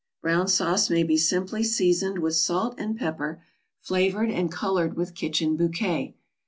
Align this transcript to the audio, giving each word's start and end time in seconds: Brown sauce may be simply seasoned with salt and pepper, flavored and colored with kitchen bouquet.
Brown 0.23 0.47
sauce 0.47 0.89
may 0.89 1.03
be 1.03 1.15
simply 1.15 1.61
seasoned 1.61 2.17
with 2.17 2.33
salt 2.35 2.73
and 2.79 2.97
pepper, 2.97 3.43
flavored 3.81 4.31
and 4.31 4.51
colored 4.51 4.95
with 4.95 5.13
kitchen 5.13 5.55
bouquet. 5.55 6.15